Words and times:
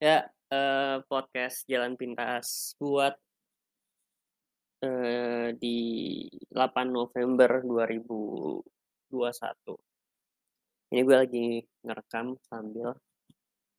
Ya, 0.00 0.30
eee, 0.54 1.02
podcast 1.10 1.66
Jalan 1.66 1.98
Pintas 1.98 2.78
buat 2.78 3.18
eee, 4.82 5.58
di 5.58 5.76
8 6.54 6.86
November 6.94 7.50
2021. 7.66 9.74
Ini 10.92 11.04
gue 11.04 11.16
lagi 11.20 11.44
ngerekam 11.84 12.40
sambil 12.48 12.96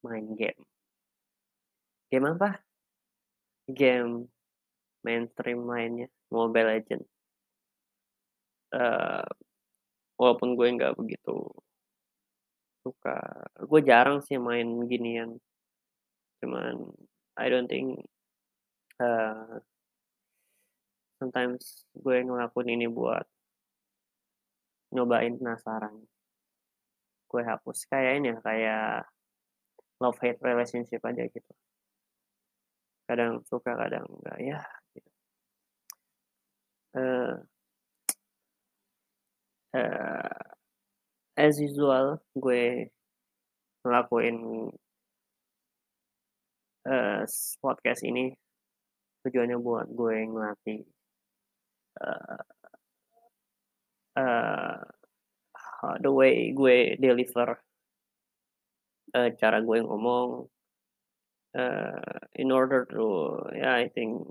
main 0.05 0.29
game. 0.38 0.61
Game 2.11 2.25
apa? 2.25 2.59
Game 3.67 4.29
mainstream 5.04 5.67
lainnya, 5.67 6.07
Mobile 6.31 6.67
Legends. 6.67 7.07
Eee, 8.73 9.25
walaupun 10.20 10.49
gue 10.57 10.67
nggak 10.75 10.93
begitu 10.99 11.31
suka 12.86 13.11
gue 13.70 13.79
jarang 13.89 14.20
sih 14.23 14.39
main 14.39 14.67
ginian. 14.88 15.39
Cuman 16.42 16.96
I 17.38 17.50
don't 17.50 17.68
think, 17.68 18.00
eee 19.02 19.61
sometimes 21.21 21.84
gue 22.00 22.24
ngelakuin 22.24 22.80
ini 22.80 22.88
buat 22.88 23.28
nyobain 24.92 25.38
penasaran. 25.38 26.02
Gue 27.32 27.46
hapus, 27.46 27.86
kayak 27.86 28.11
ini 28.18 28.33
ya, 28.33 28.38
kayak 28.42 28.86
love 30.02 30.18
hate 30.24 30.42
relationship 30.42 31.02
aja 31.06 31.24
gitu. 31.30 31.54
Kadang 33.09 33.42
suka, 33.50 33.73
kadang 33.73 34.06
enggak, 34.06 34.38
ya 34.38 34.59
gitu. 34.94 35.09
Eee 36.95 37.50
eee, 39.73 40.30
as 41.38 41.56
usual 41.61 42.19
gue 42.38 42.89
ngelakuin 43.86 44.38
s 47.28 47.58
podcast 47.64 48.02
ini 48.09 48.33
tujuannya 49.25 49.58
buat 49.61 49.88
gue 49.94 50.16
ngelatih 50.31 50.80
eee, 54.17 54.77
ha 55.81 55.97
the 56.03 56.11
way 56.11 56.53
gue 56.53 56.97
deliver 57.02 57.61
eee, 59.16 59.33
cara 59.41 59.58
gue 59.61 59.80
ngomong, 59.81 60.50
eee, 61.55 62.19
in 62.44 62.52
order 62.52 62.86
to 62.89 63.06
ya 63.56 63.75
I 63.83 63.89
think 63.89 64.25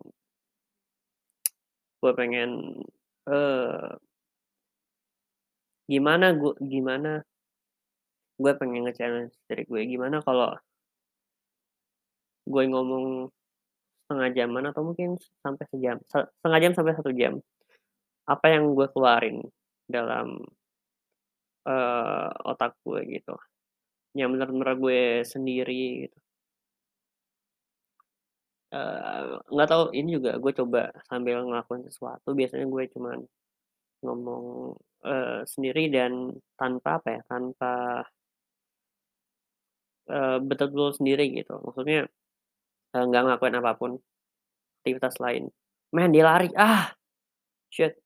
gue 2.02 2.12
pengen, 2.14 2.50
eee 3.26 3.98
gimana 5.88 6.26
gu 6.40 6.52
gimana 6.70 7.24
gue 8.38 8.52
pengen 8.54 8.86
nge-challenge 8.86 9.34
diri 9.50 9.62
gue, 9.66 9.82
gimana 9.92 10.22
kalau 10.22 10.54
gue 12.52 12.64
ngomong 12.72 13.06
setengah 14.08 14.30
jaman 14.38 14.64
atau 14.72 14.82
mungkin 14.88 15.16
sampai 15.44 15.64
sejam, 15.72 15.96
se 16.10 16.18
setengah 16.40 16.60
jam 16.64 16.72
sampai 16.78 16.94
1 16.98 17.12
jam. 17.16 17.34
Apa 18.28 18.46
yang 18.54 18.72
gue 18.76 18.86
keluarin 18.94 19.38
dalam, 19.90 20.40
eee, 21.68 22.28
otak 22.50 22.72
gue 22.86 23.00
gitu, 23.20 23.34
yang 24.18 24.30
bener-bener 24.34 24.72
gue 24.80 25.00
sendiri 25.26 26.06
gitu. 26.08 26.18
Eee, 28.72 29.40
nggak 29.52 29.68
tahu 29.72 29.84
ini 29.96 30.08
juga 30.20 30.30
gue 30.42 30.52
coba 30.60 30.80
sambil 31.08 31.40
ngelakuin 31.48 31.84
sesuatu, 31.88 32.28
biasanya 32.36 32.66
gue 32.68 32.84
cuman 32.92 33.18
ngomong, 34.04 34.44
eee, 35.08 35.40
sendiri 35.52 35.82
dan 35.94 36.12
tanpa 36.60 36.90
apa 37.00 37.08
ya, 37.16 37.20
tanpa 37.30 37.72
eee, 40.08 40.36
betul-betul 40.48 40.90
sendiri 40.98 41.24
gitu. 41.36 41.54
Maksudnya, 41.66 42.08
nggak 42.96 43.22
ngelakuin 43.24 43.56
apa 43.60 43.72
pun, 43.80 43.92
aktivitas 44.82 45.16
lain. 45.24 45.50
"Men, 45.96 46.10
dia 46.14 46.24
lari, 46.26 46.48
ah, 46.58 46.92
shit!" 47.72 48.00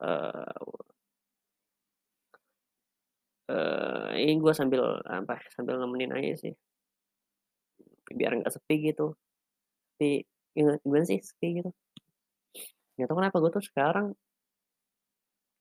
Eee 0.00 0.82
Eee, 3.50 4.22
ini 4.22 4.32
gue 4.38 4.54
sambil 4.54 4.82
apa, 5.02 5.34
sambil 5.54 5.74
nemenin 5.82 6.14
aja 6.14 6.30
sih. 6.46 6.52
Biar 8.18 8.32
nggak 8.38 8.52
sepi 8.54 8.74
gitu. 8.90 9.14
Tapi, 9.98 10.24
gimana 10.84 11.04
sih, 11.10 11.20
sepi 11.22 11.48
gitu. 11.62 11.70
Nggak 12.96 13.06
tahu 13.08 13.18
kenapa 13.20 13.36
gue 13.42 13.52
tuh 13.56 13.64
sekarang 13.70 14.06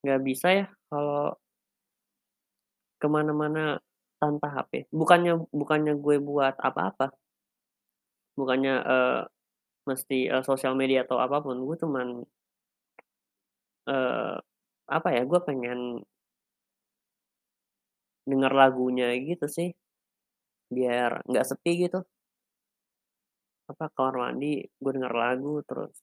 nggak 0.04 0.20
bisa 0.26 0.48
ya 0.58 0.66
kalau 0.90 1.38
ke 3.02 3.10
mana-mana 3.10 3.82
tanpa 4.22 4.48
HP. 4.54 4.86
Bukannya 4.94 5.34
bukannya 5.50 5.98
gue 5.98 6.22
buat 6.22 6.54
apa-apa. 6.62 7.10
Bukannya, 8.40 8.74
eee, 8.88 9.20
mesti, 9.90 10.18
eee, 10.32 10.44
sosial 10.48 10.74
media 10.80 11.04
atau 11.08 11.18
apa 11.20 11.38
pun, 11.46 11.58
gue 11.68 11.78
cuman 11.84 12.08
eee, 13.90 14.36
apa 14.92 15.10
ya, 15.16 15.22
gue 15.30 15.40
pengen 15.48 15.80
denger 18.30 18.54
lagunya 18.54 19.06
gitu 19.26 19.46
sih, 19.50 19.68
biar 20.76 21.12
nggak 21.30 21.46
sepi 21.50 21.72
gitu. 21.88 22.06
Apa, 23.70 23.86
kamar 23.94 24.16
mandi 24.24 24.46
gue 24.82 24.92
denger 24.96 25.14
lagu, 25.24 25.54
terus 25.68 25.94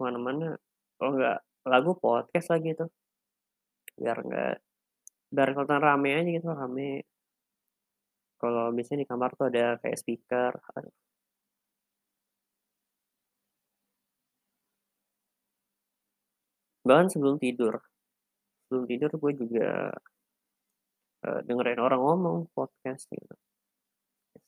ke 0.00 0.08
mana-mana 0.08 0.56
kalau 0.96 1.10
nggak 1.16 1.38
lagu, 1.68 1.90
podcast 2.00 2.46
lah 2.48 2.58
gitu. 2.64 2.84
Biar 3.98 4.18
nggak 4.26 4.50
biar 5.34 5.48
kelihatan 5.54 5.82
rame 5.86 6.10
aja 6.18 6.30
gitu, 6.36 6.48
rame. 6.60 7.04
Kalau 8.40 8.72
biasanya 8.72 9.04
di 9.04 9.08
kamar 9.12 9.30
tuh 9.36 9.46
ada 9.52 9.76
kayak 9.84 10.00
speaker, 10.00 10.52
Bahkan 16.90 17.06
sebelum 17.06 17.38
tidur 17.38 17.78
sebelum 18.66 18.84
tidur 18.90 19.10
gue 19.14 19.32
juga 19.38 19.94
eee, 21.24 21.40
dengerin 21.48 21.80
orang 21.86 22.00
ngomong, 22.04 22.38
podcast 22.56 23.04
gitu. 23.12 23.34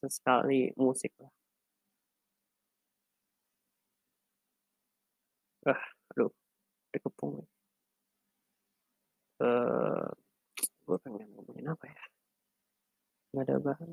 Sesekali 0.02 0.74
musik 0.76 1.12
lah. 1.22 1.30
Ah, 5.66 5.78
aduh, 6.10 6.30
dikepung 6.92 7.32
lagi. 7.38 7.46
Eee, 9.40 10.08
gue 10.86 10.96
pengen 11.04 11.28
ngomongin 11.34 11.66
apa 11.74 11.86
ya? 11.90 12.02
Nggak 13.34 13.44
ada 13.48 13.56
bahan. 13.64 13.92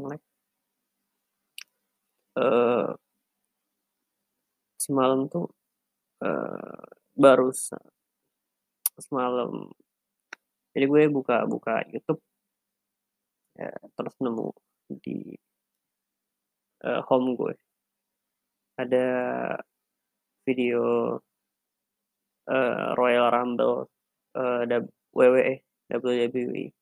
Nge-lag. 0.00 0.20
Eee 2.36 2.96
semalam 4.80 5.28
tuh, 5.32 5.48
eee, 6.24 6.84
barusan 7.16 7.82
semalam 9.00 9.68
jadi 10.76 10.84
gue 10.88 11.02
buka 11.12 11.44
buka 11.48 11.84
YouTube 11.92 12.20
ya 13.56 13.72
terus 13.96 14.14
nemu 14.20 14.48
di 15.00 15.36
eee, 16.84 17.00
home 17.08 17.36
gue 17.36 17.56
ada 18.78 19.56
video 20.46 21.20
eee, 22.48 22.94
Royal 22.94 23.30
Rumble, 23.30 23.90
dab 24.68 24.86
WWE, 25.12 25.62
WWE. 25.90 26.72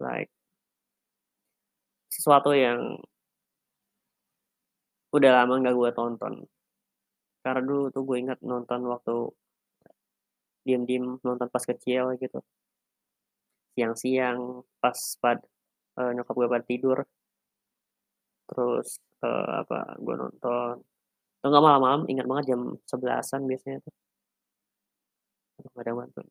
Like 0.00 0.28
sesuatu 2.24 2.56
yang 2.56 2.96
udah 5.12 5.30
lama 5.44 5.54
nggak 5.60 5.74
gue 5.76 5.90
tonton. 5.98 6.34
Karena 7.44 7.60
dulu 7.64 7.84
tuh 7.94 8.02
gue 8.08 8.16
ingat 8.22 8.38
nonton 8.44 8.80
waktu 8.88 9.12
diem-diem 10.66 11.04
nonton 11.24 11.48
pas 11.52 11.64
kecil 11.70 12.16
gitu. 12.22 12.40
Siang-siang 13.76 14.62
pas 14.78 14.98
pad 15.22 15.38
eee, 15.98 16.10
nyokap 16.14 16.34
gue 16.38 16.48
pada 16.52 16.66
tidur. 16.70 16.98
Terus, 18.48 18.88
eee, 19.24 19.46
apa, 19.64 19.96
gue 20.04 20.14
nonton. 20.20 20.74
Atau 21.40 21.48
nggak 21.50 21.64
malam-malam, 21.66 22.02
ingat 22.12 22.26
banget 22.30 22.44
jam 22.54 22.60
11.00-an 22.90 23.42
biasanya 23.50 23.78
tuh. 23.86 23.92
Nggak 25.62 25.82
ada 25.86 25.92
bantu. 25.98 26.24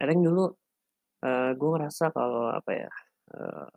Kadang 0.00 0.24
dulu, 0.24 0.48
eee, 1.24 1.52
gue 1.58 1.70
ngerasa 1.74 2.04
kalau 2.16 2.48
apa 2.52 2.72
ya, 2.72 2.90
eee 3.36 3.68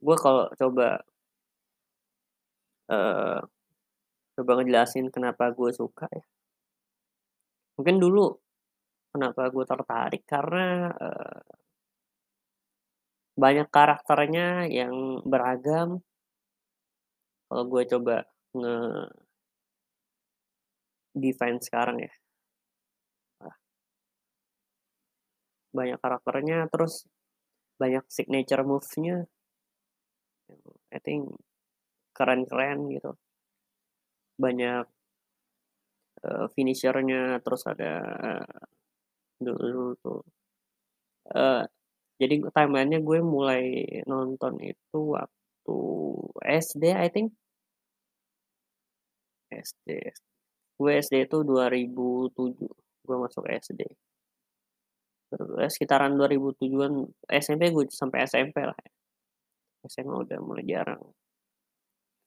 gue 0.00 0.16
kalau 0.16 0.48
coba 0.56 1.04
eee, 2.88 3.38
coba 4.36 4.52
ngejelasin 4.58 5.06
kenapa 5.14 5.44
gue 5.56 5.70
suka 5.74 6.06
ya 6.12 6.24
mungkin 7.78 7.96
dulu 8.02 8.26
kenapa 9.12 9.42
gue 9.54 9.64
tertarik 9.68 10.22
karena, 10.28 10.92
eee 11.02 11.58
banyak 13.38 13.68
karakternya 13.70 14.66
yang 14.66 15.22
beragam 15.22 16.02
Kalau 17.50 17.66
gue 17.66 17.82
coba 17.90 18.16
nge 18.54 18.70
define 21.14 21.58
sekarang 21.58 21.98
ya. 22.06 22.10
Banyak 25.70 25.98
karakternya, 26.02 26.66
terus 26.72 27.06
banyak 27.80 28.04
signature 28.10 28.62
moves-nya. 28.66 29.24
I 30.90 30.98
think 30.98 31.30
keren-keren 32.16 32.90
gitu. 32.90 33.14
Banyak 34.36 34.84
uh, 36.26 36.46
finisher-nya, 36.54 37.38
terus 37.44 37.62
ada 37.70 38.02
dulu 39.40 39.96
tuh 40.04 40.20
uh, 41.32 41.64
jadi 42.20 42.34
timeline-nya 42.52 43.00
gue 43.00 43.18
mulai 43.24 43.64
nonton 44.04 44.60
itu 44.60 44.98
waktu 45.16 45.76
SD 46.44 46.84
I 46.92 47.08
think 47.08 47.32
SD 49.48 49.88
gue 50.80 50.90
SD 51.00 51.14
itu 51.28 51.38
2007 51.44 52.68
gue 53.06 53.16
masuk 53.16 53.44
SD 53.48 53.80
eh, 53.88 53.94
sekitaran 55.70 56.18
2007an 56.18 57.06
SMP 57.30 57.70
gue 57.70 57.86
sampai 57.90 58.26
SMP 58.26 58.66
lah 58.66 58.74
ya. 58.74 58.92
SMA 59.86 60.26
udah 60.26 60.38
mulai 60.42 60.64
jarang. 60.66 61.00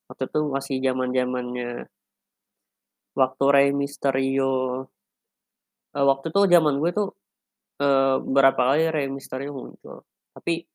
Waktu 0.10 0.24
itu 0.32 0.40
masih 0.50 0.76
zaman 0.84 1.10
zamannya 1.12 1.88
waktu 3.14 3.46
Rey 3.54 3.70
Mysterio 3.76 4.86
uh, 5.94 6.06
waktu 6.10 6.34
itu 6.34 6.40
zaman 6.50 6.82
gue 6.82 6.92
tuh 6.92 7.10
uh, 7.82 8.18
berapa 8.20 8.62
kali 8.74 8.90
Rey 8.90 9.08
Mysterio 9.12 9.54
muncul. 9.54 10.02
Tapi 10.34 10.66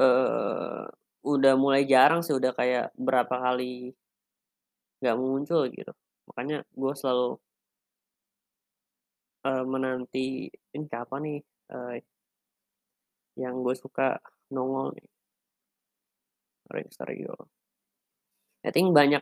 uh, 0.00 0.88
udah 1.22 1.54
mulai 1.54 1.86
jarang 1.86 2.24
sih 2.24 2.34
udah 2.34 2.52
kayak 2.56 2.90
berapa 2.98 3.30
kali 3.30 3.92
nggak 5.02 5.16
muncul 5.18 5.62
gitu. 5.68 5.92
Makanya 6.30 6.64
gue 6.72 6.92
selalu 6.96 7.38
uh, 9.44 9.64
menanti 9.66 10.50
ini 10.50 10.86
kapan 10.90 11.20
nih 11.26 11.40
uh, 11.72 11.94
yang 13.38 13.64
gue 13.64 13.74
suka 13.76 14.20
nongol 14.52 14.92
nih. 14.96 15.08
Mysterio. 16.72 17.36
I 18.64 18.72
think 18.72 18.96
banyak 18.96 19.20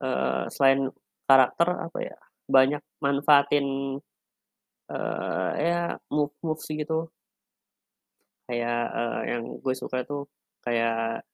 uh, 0.00 0.48
selain 0.48 0.88
karakter 1.28 1.68
apa 1.68 1.98
ya 2.00 2.16
banyak 2.48 2.80
manfaatin 3.02 3.98
uh, 4.88 5.50
ya 5.58 6.00
move 6.08 6.32
move 6.40 6.62
gitu. 6.64 7.10
Kayak 8.46 8.82
uh, 8.94 9.22
yang 9.26 9.42
gue 9.60 9.74
suka 9.74 10.06
tuh 10.06 10.24
kayak 10.64 11.26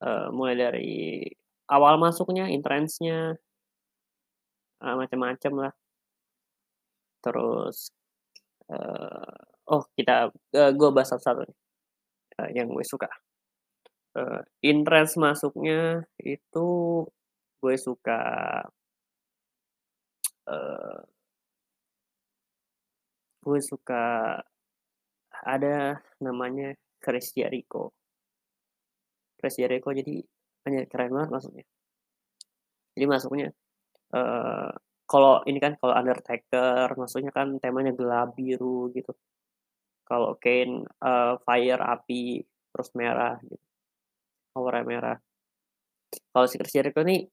uh, 0.00 0.30
mulai 0.30 0.54
dari 0.54 1.26
awal 1.66 1.98
masuknya, 1.98 2.46
entrance-nya, 2.50 3.34
uh, 4.82 4.94
macam-macam 4.98 5.52
lah. 5.68 5.72
Terus, 7.22 7.94
uh, 8.68 9.38
oh 9.70 9.82
kita, 9.94 10.28
uh, 10.34 10.70
gue 10.74 10.88
bahas 10.90 11.08
satu-satu 11.14 11.46
uh, 12.42 12.50
yang 12.52 12.68
gue 12.68 12.84
suka. 12.84 13.08
Uh, 14.12 14.44
entrance 14.60 15.16
masuknya 15.16 16.04
itu 16.20 16.68
gue 17.64 17.74
suka 17.80 18.20
uh, 20.52 21.00
gue 23.42 23.60
suka 23.64 24.36
ada 25.42 25.98
namanya 26.20 26.76
Chris 27.02 27.32
Jericho. 27.34 27.96
Chris 29.40 29.58
Jericho 29.58 29.90
jadi 29.90 30.22
hanya 30.68 30.86
keren 30.86 31.10
banget 31.10 31.30
masuknya. 31.34 31.66
Jadi 32.94 33.06
masuknya 33.08 33.48
kalau 35.12 35.44
ini 35.44 35.58
kan 35.60 35.76
kalau 35.80 35.94
Undertaker 36.00 36.88
masuknya 36.96 37.32
kan 37.36 37.60
temanya 37.60 37.92
gelap 37.92 38.32
biru 38.38 38.88
gitu. 38.96 39.12
Kalau 40.08 40.40
Kane 40.42 40.88
uh, 41.04 41.36
fire 41.44 41.82
api 41.94 42.40
terus 42.72 42.88
merah 42.96 43.36
gitu. 43.44 43.64
Aura 44.56 44.80
merah. 44.84 45.16
Kalau 46.32 46.46
si 46.48 46.56
Chris 46.56 46.72
Jericho 46.72 47.04
nih 47.04 47.28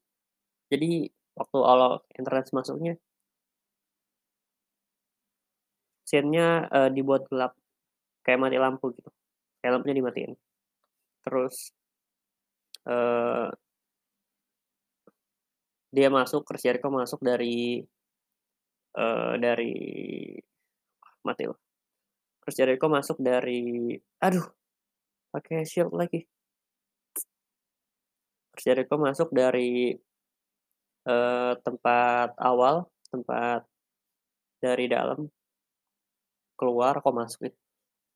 jadi 0.70 1.10
waktu 1.34 1.58
awal 1.58 2.04
entrance 2.14 2.52
masuknya 2.52 2.94
scene-nya 6.06 6.66
uh, 6.70 6.90
dibuat 6.90 7.26
gelap 7.30 7.54
kayak 8.26 8.40
mati 8.42 8.58
lampu 8.58 8.90
gitu 8.94 9.10
kayak 9.62 9.78
lampunya 9.78 9.96
dimatiin 10.02 10.32
terus 11.22 11.70
uh, 12.90 13.48
dia 15.90 16.08
masuk 16.08 16.46
Chris 16.46 16.62
Jericho 16.62 16.88
masuk 16.90 17.20
dari 17.22 17.82
uh, 18.94 19.34
dari 19.38 19.74
mati 21.26 21.44
loh 21.50 21.58
Chris 22.40 22.56
Jericho 22.56 22.88
masuk 22.88 23.20
dari 23.20 23.94
aduh 24.18 24.42
pakai 25.30 25.62
shield 25.62 25.94
lagi. 25.94 26.26
Chris 28.50 28.64
Jericho 28.66 28.98
masuk 28.98 29.30
dari 29.30 29.94
uh, 31.06 31.54
tempat 31.62 32.34
awal 32.40 32.90
tempat 33.12 33.62
dari 34.58 34.90
dalam 34.90 35.30
keluar 36.58 36.98
kok 36.98 37.14
masuk 37.14 37.54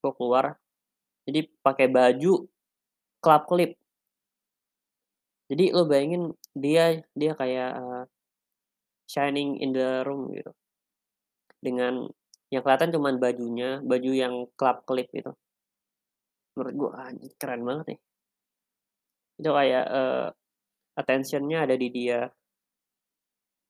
kok 0.03 0.15
keluar? 0.19 0.59
Jadi 1.31 1.49
pakai 1.63 1.87
baju 1.89 2.51
klap 3.23 3.47
klip 3.47 3.79
jadi 5.51 5.65
lo 5.77 5.85
bayangin 5.85 6.33
dia 6.57 7.05
dia 7.13 7.33
kayak 7.37 7.71
uh, 7.77 8.05
shining 9.05 9.61
in 9.61 9.77
the 9.77 10.01
room 10.09 10.33
gitu. 10.33 10.53
Dengan 11.61 12.09
yang 12.53 12.63
kelihatan 12.65 12.93
cuman 12.95 13.17
bajunya, 13.21 13.81
baju 13.83 14.11
yang 14.15 14.35
club 14.57 14.85
clip 14.89 15.09
itu. 15.13 15.33
Menurut 16.57 16.75
gua 16.79 16.91
anjing 17.11 17.35
keren 17.41 17.63
banget 17.67 17.97
nih. 17.97 18.01
Itu 19.41 19.51
kayak 19.51 19.85
uh, 19.91 20.29
attention-nya 21.01 21.67
ada 21.67 21.75
di 21.75 21.89
dia. 21.91 22.31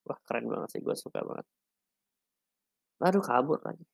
Wah, 0.04 0.18
keren 0.28 0.46
banget 0.52 0.68
sih, 0.76 0.80
gue 0.84 0.92
suka 0.92 1.24
banget. 1.24 1.46
Aduh, 3.00 3.24
kabur 3.24 3.56
lagi. 3.64 3.84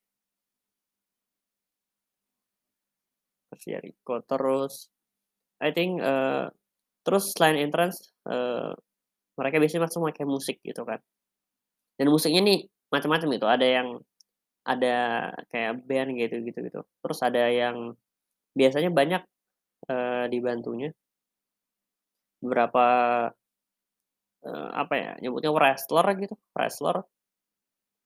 Terus 3.50 3.64
ya 3.66 3.78
Rico 3.82 4.22
terus 4.26 4.74
I 5.62 5.70
think 5.74 5.99
uh, 6.02 6.50
Terus 7.11 7.35
selain 7.35 7.59
entrance, 7.59 8.14
uh, 8.31 8.71
mereka 9.35 9.59
biasanya 9.59 9.90
langsung 9.90 10.07
pakai 10.07 10.23
musik 10.23 10.62
gitu 10.62 10.87
kan. 10.87 11.02
Dan 11.99 12.07
musiknya 12.07 12.38
nih 12.47 12.71
macam-macam 12.95 13.29
gitu, 13.35 13.47
ada 13.50 13.67
yang 13.67 13.88
ada 14.62 14.95
kayak 15.50 15.83
band 15.90 16.14
gitu 16.14 16.38
gitu 16.47 16.59
gitu. 16.62 16.81
Terus 17.02 17.19
ada 17.26 17.50
yang 17.50 17.99
biasanya 18.55 18.95
banyak, 18.95 19.23
uh, 19.90 20.31
dibantunya. 20.31 20.95
Beberapa, 22.38 22.87
uh, 24.47 24.71
apa 24.71 24.95
ya, 24.95 25.12
nyebutnya 25.19 25.50
wrestler 25.50 26.07
gitu, 26.14 26.38
wrestler. 26.55 27.02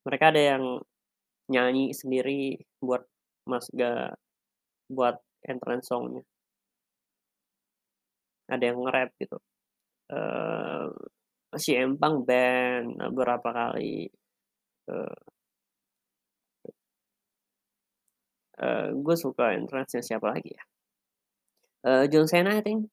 Mereka 0.08 0.32
ada 0.32 0.40
yang 0.56 0.64
nyanyi 1.52 1.92
sendiri 1.92 2.56
buat 2.80 3.04
mas 3.44 3.68
ga 3.76 4.16
buat 4.88 5.20
entrance 5.44 5.92
song-nya 5.92 6.24
ada 8.50 8.64
yang 8.64 8.78
nge-rap 8.84 9.10
gitu. 9.20 9.38
uh, 10.12 10.88
si 11.56 11.72
Empang 11.78 12.26
band 12.26 12.98
beberapa 13.14 13.48
kali, 13.54 14.10
uh, 14.90 15.18
uh, 18.60 18.88
gue 18.94 19.16
suka 19.16 19.54
entrance-nya 19.56 20.02
siapa 20.04 20.26
lagi 20.34 20.50
ya, 20.54 20.64
uh, 21.88 22.04
John 22.10 22.26
Cena 22.30 22.58
I 22.58 22.62
think. 22.64 22.90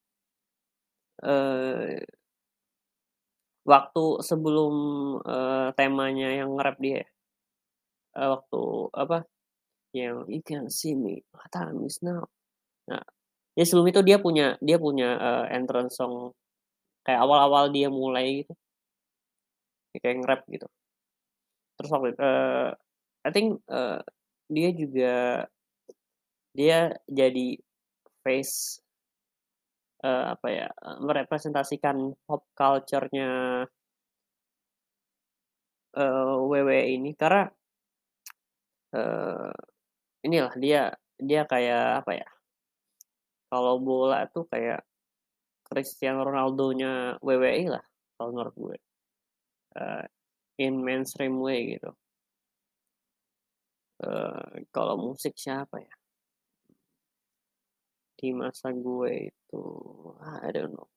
uh, 1.24 2.01
waktu 3.65 4.05
sebelum, 4.25 4.74
uh, 5.22 5.70
temanya 5.77 6.29
yang 6.34 6.58
nge-rap 6.58 6.77
dia 6.81 7.05
uh, 8.17 8.29
waktu 8.38 8.62
apa, 8.96 9.17
yang 9.96 10.27
"You 10.27 10.41
can 10.43 10.67
see 10.72 10.96
me, 10.96 11.24
my 11.36 11.48
time 11.51 11.84
is 11.88 12.00
now." 12.03 12.27
Nah 12.89 13.03
Ya 13.58 13.63
sebelum 13.67 13.88
itu 13.91 14.00
dia 14.08 14.17
punya 14.22 14.55
dia 14.63 14.77
punya, 14.79 15.10
uh, 15.20 15.46
entrance 15.51 16.00
song 16.00 16.31
kayak 17.05 17.20
awal-awal 17.24 17.74
dia 17.74 17.88
mulai 17.91 18.46
gitu. 18.46 18.53
kayak 20.00 20.15
nge-rap 20.24 20.41
gitu. 20.48 20.67
Terus 21.77 21.89
waktu 21.91 22.15
uh, 22.22 22.72
I 23.27 23.29
think, 23.36 23.60
uh, 23.70 24.00
dia 24.48 24.70
juga 24.75 25.15
dia 26.55 26.91
jadi 27.08 27.60
face, 28.24 28.79
uh, 30.03 30.36
apa 30.36 30.48
ya, 30.51 30.67
merepresentasikan 31.00 32.15
pop 32.27 32.43
culture-nya 32.55 33.63
uh, 35.98 36.36
WWE 36.48 36.96
ini 36.96 37.12
karena 37.15 37.48
uh, 38.96 39.51
inilah 40.24 40.53
dia 40.60 40.81
dia 41.22 41.41
kayak 41.48 42.03
apa 42.05 42.12
ya 42.17 42.27
kalau 43.51 43.75
bola 43.88 44.20
tuh 44.34 44.46
kayak 44.51 44.79
Cristiano 45.67 46.22
Ronaldo-nya 46.27 47.17
WWE 47.25 47.65
lah 47.75 47.86
kalau 48.17 48.29
menurut 48.36 48.55
gue. 48.65 48.77
Eee, 49.79 50.05
in 50.65 50.75
mainstream 50.88 51.39
way 51.46 51.60
gitu. 51.77 51.91
Eee, 54.03 54.65
kalau 54.75 54.96
musik 55.05 55.34
siapa 55.43 55.75
ya? 55.86 55.93
Di 58.20 58.27
masa 58.39 58.67
gue 58.84 59.12
itu, 59.29 59.62
I 60.46 60.50
don't 60.55 60.72
know. 60.75 60.88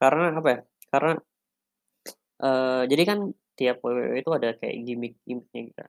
Karena 0.00 0.24
apa 0.38 0.48
ya, 0.54 0.60
karena, 0.94 1.12
eee, 2.42 2.80
jadi 2.90 3.02
kan 3.10 3.18
tiap 3.58 3.76
WWE 3.84 4.18
itu 4.22 4.30
ada 4.38 4.48
kayak 4.58 4.76
gimik-gimiknya 4.86 5.60
gitu. 5.70 5.82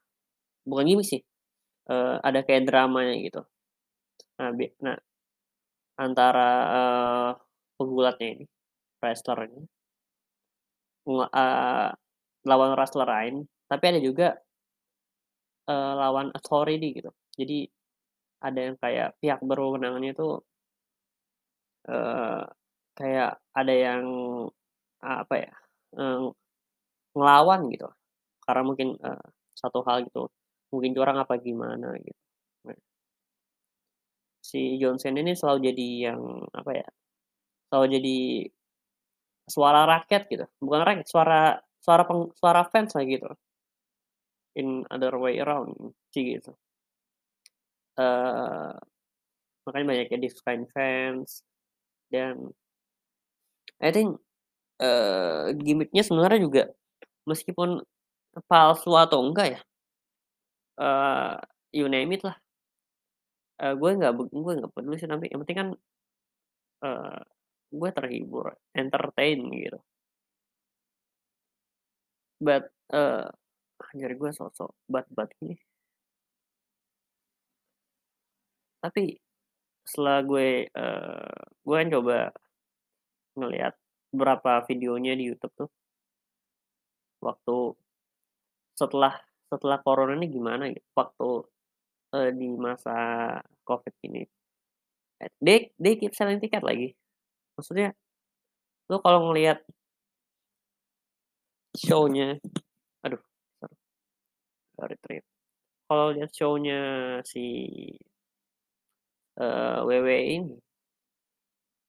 Bukan 0.69 0.85
gimik 0.91 1.07
sih, 1.07 1.21
eee, 1.89 2.15
ada 2.27 2.39
kayak 2.47 2.63
dramanya 2.69 3.13
gitu. 3.25 3.41
Nah 4.39 4.49
nah 4.85 4.97
antara, 6.05 6.47
eee, 6.77 7.29
pegulatnya 7.77 8.27
ini, 8.35 8.45
wrestler 9.03 9.39
ini 9.49 9.61
eee, 11.07 11.89
lawan 12.47 12.71
wrestler 12.75 13.07
lain, 13.07 13.35
tapi 13.69 13.83
ada 13.91 13.99
juga 14.01 14.39
eee, 15.67 15.91
lawan 15.99 16.31
authority 16.37 16.87
gitu. 17.01 17.11
Jadi 17.35 17.67
ada 18.43 18.59
yang 18.71 18.77
kayak 18.81 19.09
pihak 19.21 19.39
berwenangnya 19.45 20.11
itu 20.15 20.41
eee, 21.87 22.41
kayak 22.97 23.31
ada 23.55 23.73
yang, 23.73 24.03
apa 25.03 25.35
ya, 25.39 25.53
eee, 25.99 26.27
ngelawan 27.17 27.61
gitu. 27.73 27.87
Karena 28.45 28.63
mungkin, 28.67 28.89
eee, 28.99 29.23
satu 29.57 29.81
hal 29.87 30.07
gitu, 30.07 30.29
mungkin 30.73 30.91
curang 30.97 31.17
apa 31.23 31.35
gimana 31.41 31.87
gitu. 32.01 32.19
Nah 32.67 32.77
si 34.43 34.79
John 34.79 34.95
Cena 34.99 35.19
ini 35.19 35.35
selalu 35.35 35.59
jadi 35.71 35.87
yang, 36.11 36.21
apa 36.55 36.71
ya, 36.79 36.87
selalu 37.69 37.87
jadi 37.99 38.17
suara 39.49 39.81
rakyat 39.89 40.21
gitu, 40.29 40.45
bukan 40.61 40.81
rakyat, 40.85 41.05
suara 41.09 41.57
suara 41.81 42.03
peng 42.05 42.29
suara 42.37 42.61
fans 42.69 42.93
lah 42.93 43.03
gitu. 43.07 43.29
In 44.55 44.85
other 44.89 45.17
way 45.17 45.37
around 45.39 45.93
sih 46.13 46.23
gitu. 46.37 46.57
Eee, 47.97 48.73
makanya 49.65 49.87
banyak 49.91 50.07
yang 50.13 50.23
disukain 50.25 50.65
fans 50.75 51.43
dan 52.13 52.53
I 53.81 53.89
think, 53.95 54.19
eee, 54.81 55.55
gimik-nya 55.59 56.03
sebenarnya 56.05 56.39
juga 56.43 56.63
meskipun 57.29 57.81
palsu 58.49 58.93
atau 58.97 59.21
enggak 59.25 59.47
ya, 59.57 59.61
eee, 60.79 61.37
you 61.73 61.87
name 61.89 62.11
it 62.15 62.23
lah. 62.23 62.39
Eee, 63.59 63.75
gue 63.79 63.89
nggak 63.99 64.11
gue 64.31 64.53
nggak 64.59 64.71
peduli 64.75 64.95
sih 64.99 65.09
tapi 65.11 65.25
yang 65.31 65.39
penting 65.43 65.57
kan 65.59 65.69
eee, 66.83 67.19
gue 67.79 67.89
terhibur, 67.97 68.47
entertain 68.75 69.39
gitu. 69.63 69.79
But, 72.41 72.71
eee, 72.95 73.27
anjir 73.91 74.11
gue 74.19 74.31
sok-sok 74.31 74.71
but-but 74.87 75.29
gini. 75.39 75.59
Tapi 78.83 79.19
setelah 79.83 80.19
gue, 80.23 80.47
eee, 80.71 81.39
gue 81.65 81.75
kan 81.79 81.89
coba 81.95 82.17
ngelihat 83.37 83.73
beberapa 84.13 84.65
videonya 84.69 85.13
di 85.13 85.29
YouTube 85.29 85.53
tuh. 85.59 85.69
Waktu 87.23 87.75
setelah 88.79 89.19
setelah 89.51 89.77
corona 89.85 90.13
ini 90.19 90.27
gimana 90.37 90.63
gitu, 90.73 90.87
waktu, 90.99 91.27
eee, 92.15 92.29
di 92.39 92.47
masa 92.67 92.93
Covid 93.67 93.95
ini. 94.07 94.21
They 95.41 95.71
they 95.79 95.95
keep 95.99 96.15
selling 96.15 96.39
tiket 96.43 96.63
lagi. 96.63 96.95
Maksudnya, 97.57 97.95
lu 98.91 98.97
kalau 99.03 99.31
ngelihat 99.31 99.63
show-nya 101.77 102.39
aduh 103.05 103.21
sorry, 104.77 104.95
trip. 105.03 105.23
Kalau 105.89 106.05
lihat 106.15 106.31
show-nya 106.35 106.79
si 107.27 107.41
eee, 109.37 109.81
WWE 109.87 110.17
ini 110.35 110.59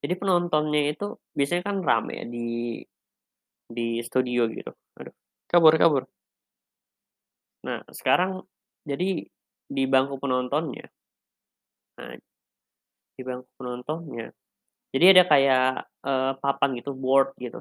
jadi 0.02 0.14
penontonnya 0.20 0.80
itu 0.96 1.04
biasanya 1.36 1.62
kan 1.68 1.76
rame 1.84 2.12
ya 2.20 2.24
di 2.34 2.38
di 3.76 4.02
studio 4.06 4.40
gitu. 4.50 4.70
Aduh, 4.98 5.14
kabur 5.50 5.74
kabur. 5.80 6.02
Nah, 7.66 7.84
sekarang 7.92 8.40
jadi 8.88 9.28
di 9.70 9.82
bangku 9.86 10.16
penontonnya 10.22 10.90
nah, 11.98 12.14
di 13.16 13.22
bangku 13.26 13.50
penontonnya, 13.60 14.32
jadi 14.94 15.04
ada 15.16 15.24
kayak, 15.30 15.64
eee, 16.06 16.32
papan 16.42 16.70
gitu, 16.80 16.92
board 16.96 17.34
gitu, 17.40 17.60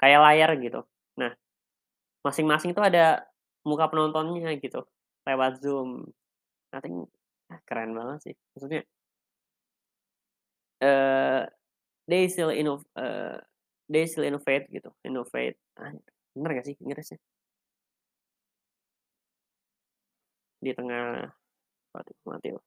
kayak 0.00 0.20
layar 0.24 0.50
gitu. 0.62 0.80
Nah, 1.20 1.32
masing-masing 2.26 2.72
tuh 2.76 2.84
ada 2.86 3.26
muka 3.66 3.88
penontonnya 3.92 4.54
gitu, 4.60 4.84
lewat 5.28 5.60
Zoom. 5.64 6.06
I 6.74 6.78
ah, 7.52 7.60
keren 7.68 7.92
banget 7.96 8.18
sih, 8.32 8.34
maksudnya 8.54 8.82
eee, 10.82 11.48
they 12.08 12.28
still 12.28 12.50
innov 12.50 12.84
eee, 12.98 13.40
they 13.90 14.06
still 14.06 14.24
innovate 14.24 14.66
gitu, 14.72 14.90
innovate, 15.06 15.56
ah, 15.80 15.92
bener 16.36 16.50
nggak 16.58 16.66
sih 16.68 16.76
Inggrisnya? 16.84 17.18
Di 20.66 20.74
tengah 20.74 21.22
mati 21.94 22.48
loh. 22.54 22.62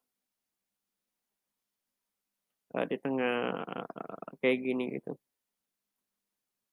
Eee, 2.74 2.86
di 2.90 2.98
tengah 3.02 3.34
kayak 4.42 4.58
gini 4.66 4.84
gitu. 4.96 5.12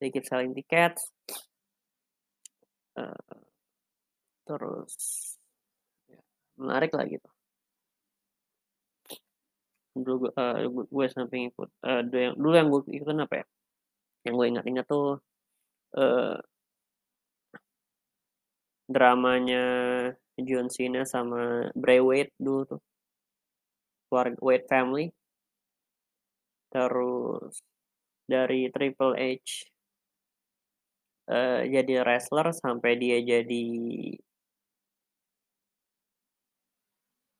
They 0.00 0.10
keep 0.10 0.26
selling 0.26 0.54
tickets. 0.54 1.10
Eee, 2.96 3.36
terus 4.46 4.94
ya 6.10 6.18
menarik 6.60 6.92
lah 6.96 7.06
gitu. 7.08 7.28
Dulu 9.96 10.28
gue 10.28 10.30
gu 10.74 10.82
gue 10.96 11.06
sampai 11.16 11.36
ngikut, 11.48 11.68
eee, 11.88 12.00
du 12.10 12.16
yang 12.24 12.34
dulu 12.36 12.54
yang 12.60 12.68
gue 12.72 12.80
ikutin 13.00 13.24
apa 13.24 13.34
ya, 13.40 13.44
yang 14.26 14.34
gue 14.38 14.46
ingat-ingat 14.52 14.86
tuh, 14.92 15.06
eee 15.98 16.36
dramanya 18.88 19.62
John 20.38 20.70
Cena 20.70 21.02
sama 21.02 21.68
Bray 21.74 21.98
Wyatt 21.98 22.30
dulu 22.38 22.62
tuh. 22.70 22.80
Keluarga 24.12 24.36
Wyatt 24.40 24.68
family. 24.68 25.12
Terus 26.72 27.62
dari 28.28 28.68
Triple 28.74 29.14
H 29.18 29.66
eee, 31.28 31.66
jadi 31.74 31.92
wrestler 32.06 32.46
sampai 32.54 32.92
dia 33.02 33.18
jadi 33.18 33.62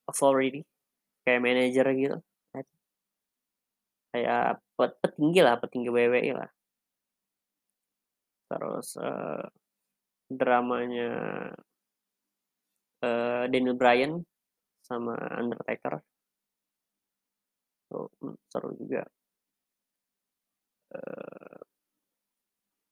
authority, 0.07 0.63
kayak 1.27 1.41
manajer 1.43 1.87
gitu. 1.99 2.17
Kayak 4.13 4.63
pet 4.79 4.91
petinggi 5.03 5.39
lah, 5.43 5.55
petinggi 5.59 5.89
WWE 5.91 6.31
lah. 6.39 6.49
Terus, 8.51 8.95
eee, 8.97 9.43
dramanya 10.29 11.07
eee, 13.03 13.45
Daniel 13.53 13.75
Bryan 13.77 14.25
sama 14.83 15.13
Undertaker. 15.39 16.01
Tuh, 17.91 18.07
mmm, 18.21 18.35
seru 18.51 18.69
juga. 18.79 19.07
Eee 20.95 21.57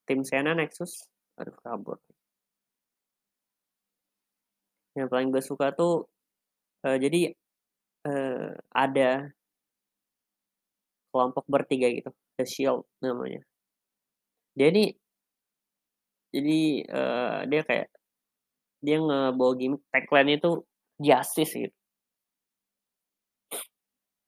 Tim 0.08 0.24
Cena 0.24 0.54
Nexus, 0.54 1.10
aduh 1.38 1.56
kabur. 1.64 1.98
Yang 4.96 5.08
paling 5.12 5.28
gue 5.36 5.44
suka 5.44 5.76
tuh, 5.76 6.08
eee, 6.86 6.98
jadi, 7.04 7.20
eee, 8.08 8.50
ada 8.76 9.32
kelompok 11.14 11.46
bertiga 11.48 11.88
gitu, 11.92 12.10
The 12.40 12.46
Shield 12.48 12.84
namanya. 13.04 13.46
Dia 14.58 14.72
nih 14.72 14.96
jadi, 16.36 16.58
eee, 16.96 17.38
dia 17.52 17.62
kayak 17.70 17.88
dia 18.86 18.98
ngebawa 19.02 19.54
gimik 19.62 19.82
tagline-nya 19.94 20.36
itu 20.42 20.52
justice 21.02 21.54
gitu. 21.58 21.74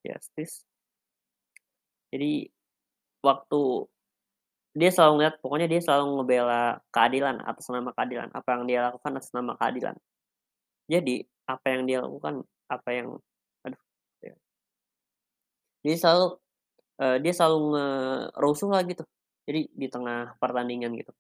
Justice. 0.06 0.64
Jadi, 2.14 2.48
waktu 3.26 3.62
dia 4.78 4.92
selalu 4.94 5.14
ngeliat 5.20 5.36
pokoknya 5.44 5.68
dia 5.72 5.82
selalu 5.84 6.06
ngebela 6.22 6.62
keadilan, 6.96 7.38
atas 7.46 7.66
nama 7.74 7.92
keadilan, 7.98 8.30
apa 8.34 8.50
yang 8.56 8.64
dia 8.70 8.80
lakukan 8.92 9.14
atas 9.20 9.32
nama 9.36 9.54
keadilan. 9.60 9.96
Jadi, 10.92 11.16
apa 11.50 11.68
yang 11.74 11.84
dia 11.90 12.00
lakukan, 12.06 12.36
apa 12.72 12.90
yang 12.94 13.10
aduh, 13.66 13.82
ya. 14.24 14.36
Dia 15.86 15.96
selalu, 15.98 16.26
eee, 17.02 17.18
dia 17.24 17.34
selalu 17.36 17.58
ngerusuh 17.74 18.70
lah 18.74 18.82
gitu, 18.88 19.04
jadi 19.48 19.62
di 19.74 19.88
tengah 19.92 20.36
pertandingan 20.42 20.92
gitu. 21.00 21.14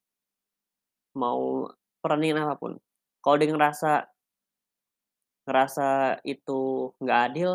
Mau 1.15 1.71
pertandingan 2.03 2.43
apa 2.49 2.55
pun, 2.59 2.71
kalau 3.23 3.35
dia 3.39 3.47
ngerasa 3.53 4.09
ngerasa 5.47 6.19
itu 6.27 6.91
nggak 6.99 7.19
adil 7.31 7.51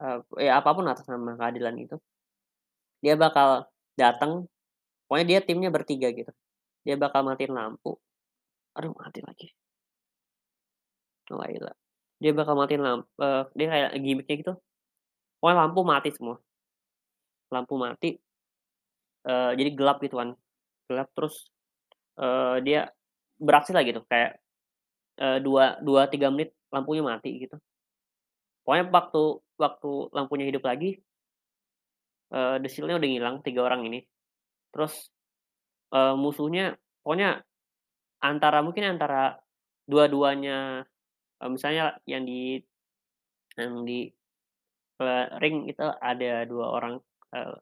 Eee, 0.00 0.18
ya 0.48 0.52
apa 0.60 0.70
pun 0.76 0.86
atas 0.88 1.04
nama 1.12 1.36
keadilan 1.36 1.76
itu. 1.84 1.96
Dia 3.02 3.18
bakal 3.18 3.66
dateng, 3.98 4.46
pokoknya 5.08 5.26
dia 5.30 5.40
timnya 5.42 5.70
bertiga 5.74 6.08
gitu, 6.14 6.32
dia 6.86 6.96
bakal 7.00 7.22
matiin 7.26 7.54
lampu 7.54 7.98
aduh 8.76 8.92
mati 8.98 9.20
lagi. 9.24 9.48
La 11.30 11.46
ilah. 11.46 11.74
Dia 12.22 12.32
bakal 12.34 12.54
matiin 12.58 12.82
lamp 12.86 13.02
eee, 13.22 13.42
dia 13.58 13.66
kayak 13.72 13.90
gimik-nya 14.02 14.34
gitu, 14.42 14.52
pokoknya 15.40 15.58
lampu 15.62 15.80
mati 15.86 16.10
semua. 16.14 16.36
Lampu 17.52 17.76
mati 17.76 18.16
eee, 19.26 19.50
jadi 19.58 19.70
gelap 19.78 19.96
gitu 20.02 20.18
kan, 20.18 20.34
gelap 20.90 21.08
terus, 21.18 21.51
eee, 22.20 22.56
dia 22.66 22.80
beraksilah 23.40 23.82
gitu 23.88 24.00
kayak, 24.10 24.38
eee, 25.20 25.38
dua 25.44 25.78
dua, 25.84 26.08
3 26.12 26.28
menit 26.34 26.52
lampunya 26.74 27.02
mati 27.04 27.30
gitu. 27.48 27.56
Pokoknya 28.66 28.84
waktu 28.94 29.20
waktu 29.58 29.90
lampunya 30.14 30.44
hidup 30.50 30.62
lagi 30.70 31.02
The 32.32 32.68
Shield-nya 32.70 32.96
udah 33.00 33.08
ngilang, 33.10 33.36
3 33.44 33.60
orang 33.68 33.84
ini. 33.88 34.00
Terus, 34.74 35.10
eee, 35.94 36.14
musuhnya 36.18 36.76
pokoknya 37.04 37.42
antara 38.24 38.60
mungkin 38.66 38.84
antara 38.98 39.38
dua-duanya, 39.88 40.84
eee, 41.42 41.50
misalnya 41.52 41.96
yang 42.08 42.24
di 42.28 42.60
yang 43.58 43.84
di, 43.88 44.08
eee, 45.02 45.26
ring 45.42 45.68
itu 45.70 45.82
ada 46.00 46.44
2 46.48 46.66
orang, 46.76 46.94
eee 47.34 47.56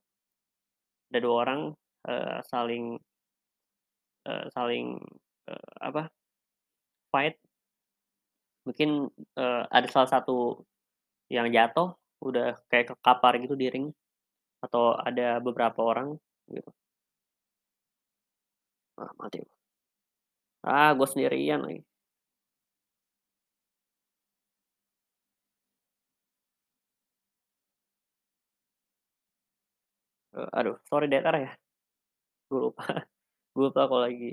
ada 1.10 1.18
2 1.26 1.36
orang, 1.42 1.60
eee, 2.06 2.38
saling 2.46 2.84
eee, 4.30 4.46
saling, 4.56 4.86
eee, 5.50 5.66
apa 5.88 6.02
fight. 7.12 7.36
Mungkin, 8.66 9.08
eee, 9.40 9.62
ada 9.72 9.88
salah 9.88 10.10
satu 10.20 10.60
yang 11.32 11.48
jatuh, 11.50 11.96
udah 12.24 12.58
kayak 12.70 12.94
kekapar 12.96 13.34
gitu 13.44 13.54
di 13.58 13.68
ring, 13.72 13.86
atau 14.64 14.96
ada 14.98 15.38
beberapa 15.44 15.80
orang 15.84 16.16
gitu. 16.50 16.70
Ah, 18.96 19.10
mati. 19.18 19.40
Ah, 20.64 20.92
gua 20.96 21.06
sendirian 21.08 21.60
lagi. 21.64 21.80
Eee, 30.34 30.48
aduh 30.58 30.76
sorry 30.88 31.06
deh 31.10 31.18
entar 31.20 31.34
ya. 31.44 31.50
Gua 32.50 32.60
lupa 32.64 32.84
gua 33.54 33.62
lupa 33.70 33.82
kalau 33.90 34.02
lagi 34.06 34.26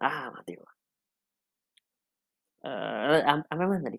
ah, 0.00 0.30
mati 0.34 0.52
am 3.30 3.38
sampai 3.48 3.66
mana 3.70 3.82
tadi? 3.86 3.98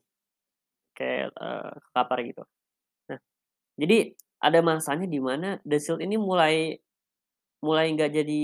Kayak, 0.97 1.33
eee, 1.37 1.71
kekapar 1.89 2.19
gitu. 2.27 2.43
Nah, 3.11 3.19
jadi 3.81 3.97
ada 4.43 4.59
masanya 4.65 5.07
di 5.09 5.19
mana 5.23 5.59
The 5.67 5.77
Shield 5.81 6.01
ini 6.05 6.15
mulai 6.19 6.77
mulai 7.65 7.87
nggak 7.95 8.11
jadi 8.23 8.41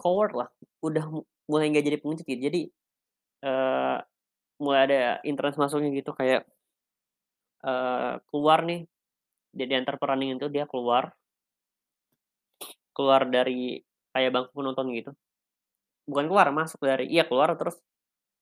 coward-lah, 0.00 0.48
udah 0.84 1.04
mu 1.12 1.20
mulai 1.50 1.66
nggak 1.72 1.86
jadi 1.88 1.98
pengecut 2.02 2.26
gitu. 2.28 2.42
Jadi, 2.50 2.60
eee, 3.46 3.96
mulai 4.62 4.80
ada 4.88 5.00
interest 5.26 5.58
masuknya 5.60 5.90
gitu 5.94 6.12
kayak 6.16 6.46
eee, 7.66 8.12
keluar 8.30 8.60
nih, 8.68 8.80
di 9.56 9.64
di 9.70 9.74
antara 9.80 9.98
perandingan 10.02 10.38
itu 10.40 10.48
dia 10.54 10.66
keluar 10.72 11.04
keluar 12.96 13.22
dari 13.30 13.78
kayak 14.14 14.30
bangku 14.34 14.52
penonton 14.58 14.86
gitu. 14.98 15.10
Bukan 16.10 16.26
keluar, 16.30 16.48
masuk 16.54 16.80
dari 16.84 17.06
iya 17.12 17.24
keluar 17.28 17.50
terus 17.60 17.76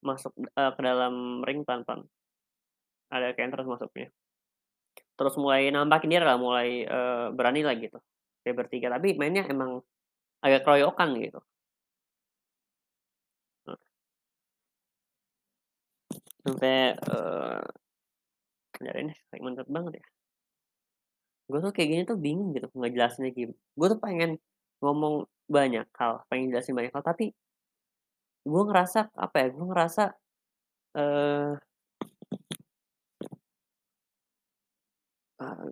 masuk, 0.05 0.33
eee, 0.39 0.71
ke 0.77 0.83
dalam 0.85 1.45
ring 1.47 1.63
pelan-pelan. 1.67 2.09
Ada 3.13 3.35
kayak 3.35 3.47
interest 3.55 3.69
masuknya. 3.71 4.07
Terus 5.17 5.35
mulai 5.41 5.73
nampakin 5.73 6.11
dirilah, 6.13 6.37
mulai, 6.37 6.85
eee, 6.85 7.27
beranilah 7.33 7.75
gitu, 7.81 7.99
kayak 8.45 8.57
bertiga, 8.61 8.89
tapi 8.93 9.17
mainnya 9.17 9.49
emang 9.49 9.81
agak 10.45 10.63
keroyokan 10.67 11.11
gitu. 11.23 11.41
Heeh. 13.67 13.77
Sampai, 16.45 16.95
bentar 18.79 18.97
ini 19.03 19.15
lagi 19.33 19.43
mantap 19.47 19.69
banget 19.77 19.93
ya. 20.01 20.07
Gue 21.51 21.59
tuh 21.65 21.71
kayak 21.75 21.89
gini 21.93 22.03
tuh 22.11 22.19
bingung 22.25 22.49
gitu 22.57 22.67
ngejelasinnya 22.81 23.31
gim 23.39 23.51
gue 23.79 23.87
tuh 23.93 24.01
pengen 24.05 24.31
ngomong 24.83 25.15
banyak 25.49 25.87
hal, 26.01 26.23
pengen 26.31 26.51
jelasin 26.53 26.75
banyak 26.79 26.93
hal, 26.95 27.05
tapi 27.07 27.33
gue 28.47 28.63
ngerasa, 28.69 29.01
apa 29.19 29.37
ya, 29.43 29.47
gue 29.51 29.67
ngerasa, 29.71 30.03
eee 30.99 31.53
eee, 35.43 35.69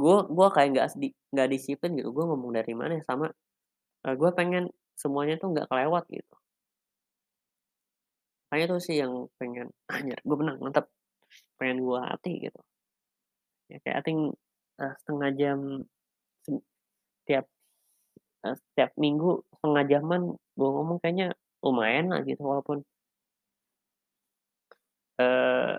gue 0.00 0.16
gue 0.36 0.48
kayak 0.54 0.68
nggak 0.74 0.88
nggak 1.34 1.48
disiplin 1.54 1.92
gitu, 1.98 2.10
gue 2.16 2.24
ngomong 2.30 2.52
dari 2.58 2.72
mana 2.78 2.92
ya, 2.98 3.04
sama, 3.10 3.26
eee, 4.06 4.14
gue 4.20 4.30
pengen 4.38 4.64
semuanya 5.02 5.34
tuh 5.42 5.48
nggak 5.54 5.68
kelewat 5.72 6.04
gitu. 6.12 6.34
Makanya 8.52 8.64
itu 8.72 8.76
sih 8.88 8.96
yang 9.04 9.12
pengen, 9.38 9.68
"Anjir 9.92 10.18
gue 10.24 10.36
menang, 10.40 10.56
mantap!" 10.64 10.86
Pengen 11.60 11.78
gue 11.86 11.98
latih 12.00 12.34
gitu. 12.50 12.60
Ya 13.70 13.76
kayak 13.84 13.96
I 14.00 14.02
think, 14.04 14.20
eee, 14.80 14.94
1/2 15.04 15.28
jam 15.36 15.58
tiap 17.28 17.46
eee, 18.44 18.54
setiap 18.60 18.90
minggu 19.00 19.42
1/2 19.60 19.84
jam-an 19.92 20.22
gue 20.58 20.68
ngomong 20.76 20.98
kayaknya 21.02 21.28
lumayanlah 21.64 22.20
gitu 22.28 22.42
walaupun 22.46 22.84
eee, 25.20 25.78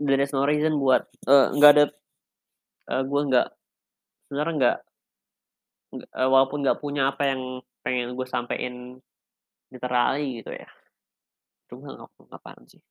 there 0.00 0.20
is 0.24 0.32
no 0.36 0.44
reason 0.44 0.76
buat 0.82 1.02
eee, 1.28 1.46
nggak 1.56 1.70
ada 1.76 1.84
eee, 2.90 3.02
gue 3.10 3.20
nggak 3.30 3.48
sebenarnya 4.28 4.54
nggak 4.60 4.78
nggak 5.92 6.08
eee, 6.16 6.28
walaupun 6.32 6.58
nggak 6.64 6.80
punya 6.82 7.02
apa 7.12 7.22
yang 7.32 7.42
pengen 7.84 8.16
gue 8.16 8.26
sampein 8.28 8.74
literally 9.72 10.40
gitu 10.42 10.50
ya. 10.54 10.68
Cuma 11.70 11.88
ngomong 11.96 12.28
apaan 12.34 12.64
sih. 12.70 12.82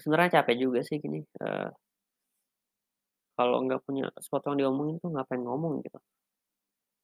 Sebenarnya 0.00 0.42
capek 0.42 0.56
juga 0.58 0.80
sih 0.82 0.98
gini, 0.98 1.22
eee 1.42 1.68
kalau 3.38 3.56
nggak 3.64 3.80
punya 3.86 4.04
sesuatu 4.22 4.44
yang 4.50 4.58
diomongin 4.62 4.96
tuh 5.02 5.10
ngapain 5.14 5.42
ngomong 5.46 5.74
gitu. 5.86 5.98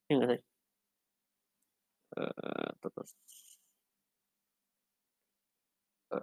Iya 0.09 0.15
nggak 0.17 0.29
sih? 0.31 0.41
Eee, 2.17 2.71
terus 2.81 3.11
Eee, 6.11 6.21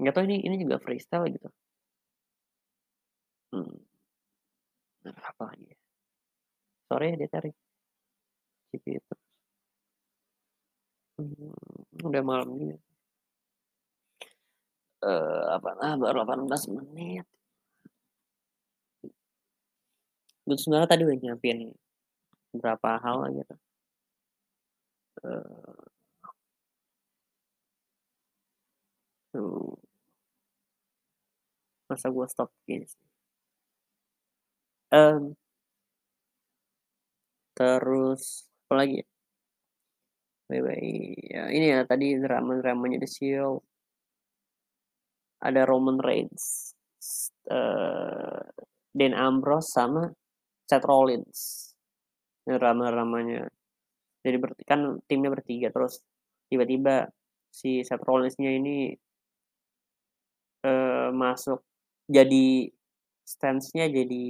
nggak 0.00 0.14
tahu 0.14 0.24
ini 0.28 0.36
ini 0.46 0.56
juga 0.62 0.76
freestyle 0.84 1.26
gitu. 1.34 1.48
Mmm. 3.52 3.78
Nah, 5.04 5.14
apalagi 5.30 5.64
ya? 5.70 5.76
Sore 6.88 7.16
dia 7.18 7.28
cari. 7.28 7.50
Begitu. 8.72 9.14
Mmm, 11.18 11.54
udah 12.06 12.22
malam 12.28 12.48
gini. 12.58 12.74
Eee, 15.08 15.42
apaan, 15.56 15.78
ah, 15.86 15.94
baru 16.02 16.18
18 16.24 16.62
menit. 16.74 17.26
Gue 20.46 20.56
sebenarnya 20.60 20.88
tadi 20.92 21.02
udah 21.08 21.16
nyiapin 21.20 21.58
beberapa 22.52 22.90
hal 23.04 23.18
gitu. 23.38 23.54
Tuh. 29.34 29.74
Masa 31.90 32.08
gue 32.08 32.26
stop 32.32 32.48
gini 32.64 32.86
sih. 32.88 32.94
Mmm. 34.92 35.34
Terus 37.56 38.50
apalagi 38.66 38.94
ya? 39.00 39.04
By 40.50 40.60
the 40.60 40.64
way, 40.68 41.16
ya 41.32 41.48
ini 41.48 41.72
ya 41.72 41.88
tadi 41.88 42.20
drama-dramanya 42.20 43.00
The 43.00 43.08
Shield. 43.08 43.64
Ada 45.42 45.66
Roman 45.66 45.98
Reigns, 45.98 46.74
eee, 47.50 48.42
Dean 48.94 49.14
Ambrose 49.16 49.70
sama 49.74 50.14
Seth 50.68 50.86
Rollins. 50.86 51.70
Drama-dramanya. 52.44 53.48
Jadi 54.24 54.36
berti 54.40 54.62
kan 54.64 55.00
timnya 55.08 55.32
bertiga, 55.32 55.68
terus 55.72 56.00
tiba-tiba 56.48 57.08
si 57.52 57.84
Seth 57.84 58.04
Rollins-nya 58.04 58.50
ini 58.56 58.96
eee, 60.64 61.12
masuk 61.12 61.60
jadi 62.08 62.72
stance-nya 63.24 63.84
jadi 63.92 64.24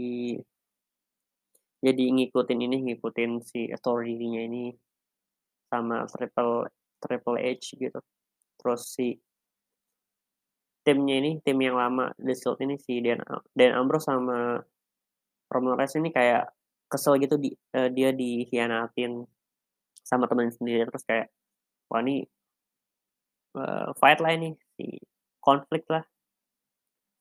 jadi 1.82 2.04
ngikutin 2.16 2.58
ini, 2.64 2.76
ngikutin 2.90 3.42
si 3.42 3.68
authority-nya 3.68 4.40
ini 4.46 4.72
sama 5.70 6.06
Triple 6.06 6.70
Triple 7.02 7.38
H 7.40 7.76
gitu. 7.76 8.00
Terus 8.60 8.82
si 8.94 9.18
timnya 10.86 11.16
ini, 11.16 11.40
tim 11.40 11.56
yang 11.64 11.80
lama 11.80 12.12
The 12.20 12.36
Shield 12.36 12.60
ini 12.60 12.76
si 12.76 13.00
Dean 13.00 13.24
Am 13.24 13.40
Dean 13.56 13.72
Ambrose 13.72 14.04
sama 14.04 14.60
Reigns 15.54 15.94
ini 15.94 16.10
kayak 16.10 16.50
kesel 16.90 17.18
gitu 17.22 17.38
di 17.38 17.54
eee, 17.74 17.88
dia 17.94 18.10
dikhianatin 18.10 19.22
sama 20.04 20.26
temennya 20.28 20.52
sendiri, 20.58 20.84
terus 20.84 21.06
kayak, 21.06 21.30
wah 21.88 22.02
ini 22.02 22.26
eee, 23.54 23.88
fight-lah 23.98 24.32
ini, 24.34 24.58
si 24.74 24.98
konflik 25.38 25.86
lah. 25.86 26.02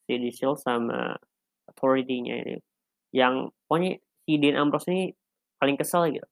Si 0.10 0.20
Shield 0.36 0.60
sama 0.60 1.16
Authority-nya 1.70 2.44
ini. 2.44 2.56
Yang 3.16 3.56
pokoknya 3.70 3.92
si 4.28 4.32
Dean 4.42 4.60
Ambrose 4.60 4.90
ini 4.92 5.16
paling 5.62 5.80
kesel 5.80 6.12
gitu. 6.12 6.28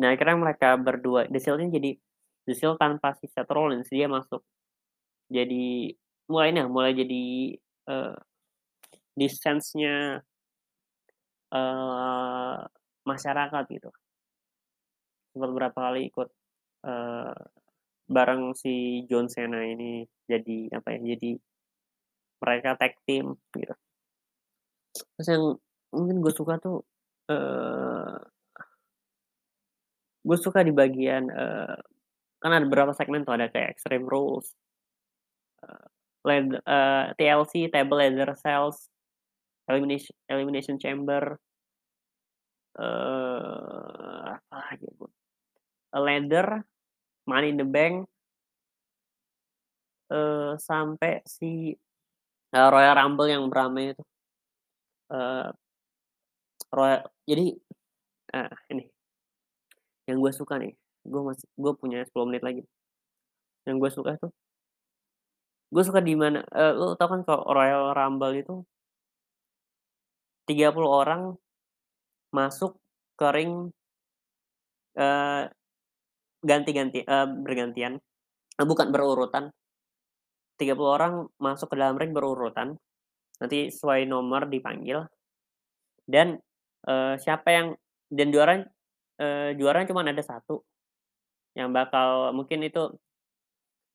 Nah, 0.00 0.16
akhirnya 0.16 0.40
mereka 0.40 0.80
berdua 0.80 1.28
Shield 1.28 1.60
ini 1.60 1.70
jadi 1.76 1.90
Shield 2.56 2.80
tanpa 2.80 3.12
si 3.20 3.28
Seth 3.28 3.52
Rollins 3.52 3.92
dia 3.92 4.08
masuk. 4.08 4.40
Jadi 5.28 5.92
mulai 6.32 6.56
nih, 6.56 6.64
mulai 6.68 6.92
jadi 6.96 7.24
uh, 7.92 8.16
di 9.12 9.28
sense-nya 9.28 10.24
uh, 11.52 12.56
masyarakat 13.04 13.64
gitu. 13.70 13.90
Sempat 15.32 15.50
berapa 15.52 15.78
kali 15.78 16.08
ikut 16.08 16.28
uh, 16.88 17.36
bareng 18.08 18.52
si 18.56 19.04
John 19.08 19.28
Cena 19.28 19.64
ini 19.64 20.04
jadi 20.28 20.72
apa 20.76 20.96
ya? 20.96 21.16
Jadi 21.16 21.36
mereka 22.42 22.74
tag 22.74 22.98
team 23.06 23.38
gitu. 23.54 23.74
Terus 25.16 25.28
yang 25.30 25.44
mungkin 25.92 26.20
gue 26.20 26.32
suka 26.34 26.58
tuh 26.58 26.84
uh, 27.30 28.18
gue 30.22 30.38
suka 30.38 30.62
di 30.62 30.72
bagian 30.74 31.28
uh, 31.32 31.78
kan 32.42 32.50
ada 32.50 32.66
beberapa 32.66 32.92
segmen 32.92 33.22
tuh 33.22 33.38
ada 33.38 33.46
kayak 33.46 33.78
Extreme 33.78 34.06
Rules, 34.10 34.50
uh, 35.62 35.86
led, 36.26 36.58
uh, 36.66 37.14
TLC 37.14 37.70
Table 37.70 38.02
Leather 38.02 38.34
Cells, 38.34 38.91
Elimination 39.70 40.14
Elimination 40.26 40.76
Chamber, 40.80 41.38
uh, 42.78 44.36
apa 44.36 44.56
lagi 44.56 44.88
gue, 44.90 45.10
Ladder, 45.94 46.64
Money 47.28 47.54
in 47.54 47.58
the 47.60 47.68
Bank, 47.68 48.08
uh, 50.10 50.58
sampai 50.58 51.22
si 51.28 51.76
uh, 52.54 52.68
Royal 52.68 52.96
Rumble 52.98 53.30
yang 53.30 53.46
beramai 53.46 53.94
itu. 53.94 54.04
Uh, 55.12 55.52
Royal, 56.72 57.04
jadi 57.28 57.52
uh, 58.32 58.52
ini 58.72 58.88
yang 60.08 60.18
gue 60.18 60.32
suka 60.34 60.58
nih 60.58 60.72
gue 61.02 61.22
masih 61.22 61.46
gue 61.58 61.72
punya 61.78 61.98
10 62.06 62.28
menit 62.30 62.42
lagi 62.42 62.62
yang 63.66 63.78
gue 63.78 63.90
suka 63.90 64.18
tuh 64.18 64.32
gue 65.72 65.82
suka 65.82 66.00
di 66.04 66.14
mana 66.18 66.44
uh, 66.52 66.72
lo 66.74 66.94
tau 66.98 67.08
kan 67.10 67.20
kalau 67.24 67.48
Royal 67.48 67.96
Rumble 67.96 68.34
itu 68.36 68.54
30 70.52 70.76
orang 70.84 71.32
masuk 72.36 72.76
ke 73.16 73.26
ring 73.32 73.72
uh, 75.00 75.48
ganti-ganti 76.44 77.00
uh, 77.08 77.24
bergantian. 77.24 77.96
Uh, 78.60 78.66
bukan 78.68 78.92
berurutan. 78.92 79.48
30 80.60 80.76
orang 80.78 81.12
masuk 81.40 81.72
ke 81.72 81.76
dalam 81.80 81.96
ring 81.96 82.12
berurutan. 82.12 82.76
Nanti 83.40 83.72
sesuai 83.72 84.04
nomor 84.04 84.52
dipanggil. 84.52 85.08
Dan 86.04 86.36
uh, 86.84 87.16
siapa 87.16 87.48
yang 87.48 87.66
dan 88.12 88.28
juara 88.28 88.60
uh, 89.22 89.50
juara 89.56 89.88
cuma 89.88 90.04
ada 90.04 90.20
satu 90.20 90.60
yang 91.56 91.72
bakal 91.72 92.32
mungkin 92.36 92.64
itu 92.64 92.92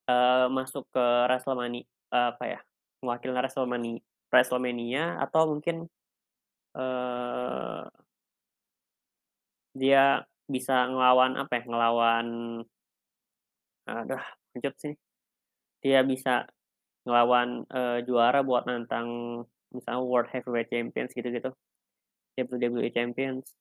uh, 0.09 0.45
masuk 0.49 0.89
ke 0.89 1.05
WrestleMania 1.29 1.85
uh, 2.13 2.33
apa 2.33 2.45
ya 2.57 2.59
mewakili 3.01 3.33
WrestleMania 3.33 4.01
WrestleMania 4.29 5.03
atau 5.21 5.53
mungkin 5.53 5.85
uh, 6.77 7.83
dia 9.77 10.25
bisa 10.47 10.87
ngelawan 10.89 11.33
apa 11.41 11.51
ya 11.59 11.63
ngelawan 11.67 12.27
aduh 13.87 14.23
lanjut 14.55 14.73
sih 14.79 14.93
dia 15.83 15.99
bisa 16.03 16.47
ngelawan 17.05 17.63
uh, 17.71 17.99
juara 18.07 18.39
buat 18.43 18.63
nantang 18.67 19.07
misalnya 19.75 20.01
World 20.03 20.29
Heavyweight 20.31 20.71
Champions 20.71 21.11
gitu-gitu 21.17 21.51
WWE 22.37 22.89
Champions 22.93 23.57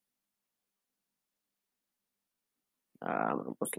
Ah, 3.00 3.32
mampus. 3.36 3.70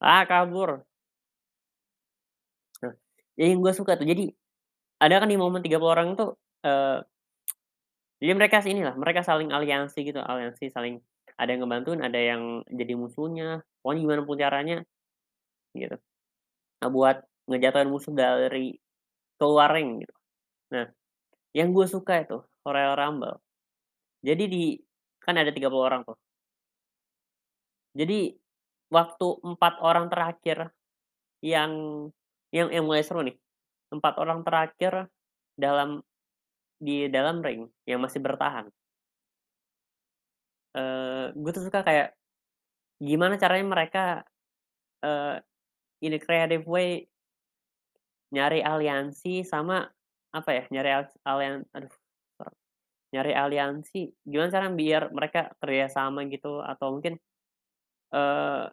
Ah, 0.00 0.24
kabur. 0.28 0.84
Nah, 2.82 2.92
yang 3.40 3.60
gue 3.64 3.72
suka 3.76 3.92
tuh, 3.98 4.06
jadi 4.08 4.22
ada 5.04 5.14
kan 5.20 5.28
di 5.32 5.36
momen 5.40 5.62
30 5.64 5.88
orang 5.94 6.08
tuh, 6.18 6.36
uh, 6.66 7.00
jadi 8.20 8.32
mereka 8.36 8.60
sini 8.60 8.84
lah, 8.84 8.94
mereka 9.00 9.24
saling 9.24 9.48
aliansi 9.50 10.04
gitu, 10.04 10.20
aliansi 10.20 10.68
saling 10.68 11.00
ada 11.40 11.50
yang 11.56 11.64
ngebantuin, 11.64 12.00
ada 12.04 12.20
yang 12.20 12.60
jadi 12.68 12.92
musuhnya, 12.92 13.64
pokoknya 13.80 14.00
gimana 14.04 14.22
pun 14.28 14.36
caranya, 14.36 14.76
gitu. 15.72 15.96
Nah, 16.80 16.90
buat 16.92 17.16
ngejatuhin 17.48 17.90
musuh 17.90 18.12
dari 18.12 18.76
keluar 19.40 19.72
gitu. 19.76 20.14
Nah, 20.76 20.86
yang 21.56 21.72
gue 21.72 21.86
suka 21.88 22.22
itu 22.24 22.38
Royal 22.66 22.94
Rumble. 22.96 23.40
Jadi 24.20 24.44
di 24.48 24.64
kan 25.20 25.36
ada 25.40 25.50
30 25.52 25.84
orang 25.88 26.02
tuh. 26.04 26.18
Jadi, 27.96 28.30
waktu 28.90 29.26
empat 29.42 29.74
orang 29.82 30.06
terakhir 30.12 30.70
yang 31.42 31.72
yang 32.54 32.68
yang 32.70 32.84
mulai 32.86 33.02
nih, 33.02 33.36
empat 33.94 34.14
orang 34.18 34.42
terakhir 34.46 35.08
dalam 35.58 36.02
di 36.80 37.12
dalam 37.12 37.44
ring 37.44 37.68
yang 37.84 38.00
masih 38.00 38.24
bertahan. 38.24 38.72
Uh, 40.72 41.28
gue 41.36 41.50
tuh 41.52 41.68
suka 41.68 41.84
kayak, 41.84 42.16
gimana 42.96 43.36
caranya 43.36 43.66
mereka, 43.68 44.04
uh, 45.04 45.36
in 46.00 46.16
a 46.16 46.20
creative 46.20 46.64
way 46.64 47.04
nyari 48.32 48.64
aliansi 48.64 49.44
sama, 49.44 49.84
apa 50.32 50.50
ya, 50.54 50.64
nyari 50.72 50.90
alian 51.26 51.66
aduh, 51.74 51.92
nyari 53.10 53.32
aliansi, 53.34 54.14
gimana 54.22 54.48
cara 54.54 54.70
biar 54.70 55.10
mereka 55.10 55.50
kerja 55.58 55.90
sama 55.90 56.24
gitu 56.30 56.62
atau 56.62 56.94
mungkin 56.94 57.18
uh, 58.14 58.70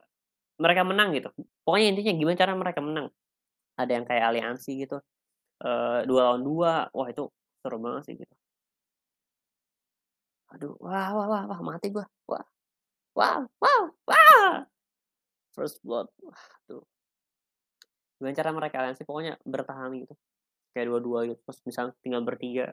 mereka 0.62 0.82
menang 0.86 1.18
gitu. 1.18 1.34
Pokoknya 1.66 1.88
intinya 1.98 2.14
gimana 2.14 2.38
cara 2.38 2.54
mereka 2.54 2.80
menang. 2.86 3.08
Ada 3.82 3.92
yang 3.98 4.06
kayak 4.06 4.26
aliansi 4.30 4.72
gitu, 4.86 5.02
uh, 5.66 6.00
dua 6.06 6.22
lawan 6.30 6.46
dua, 6.46 6.74
wah 6.94 7.10
itu 7.10 7.26
seru 7.62 7.78
banget 7.82 8.04
sih 8.08 8.16
gitu. 8.22 8.36
Aduh, 10.54 10.74
wah 10.80 11.12
wah 11.18 11.28
wah 11.32 11.44
wah, 11.50 11.60
mati 11.60 11.88
gua, 11.92 12.06
wah. 12.30 12.46
Wah 13.18 13.44
wah 13.60 13.84
wah! 14.06 14.64
First 15.58 15.82
blood, 15.82 16.08
tuh. 16.70 16.86
Gimana 18.22 18.38
cara 18.38 18.50
mereka 18.54 18.76
aliansi, 18.82 19.04
pokoknya 19.10 19.42
bertahan 19.42 19.92
gitu. 20.06 20.14
Kayak 20.74 20.88
dua-dua 20.94 21.20
gitu, 21.26 21.42
terus 21.46 21.60
misalnya 21.66 21.94
tinggal 22.06 22.22
bertiga. 22.22 22.70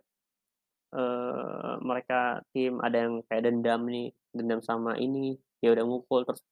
uh, 0.94 1.74
mereka 1.82 2.40
tim 2.54 2.78
ada 2.80 2.96
yang 3.08 3.14
kayak 3.26 3.42
dendam 3.50 3.82
nih, 3.90 4.08
dendam 4.30 4.60
sama 4.62 4.94
ini, 4.96 5.36
dia 5.58 5.74
udah 5.74 5.84
mukul 5.84 6.22
terus 6.22 6.42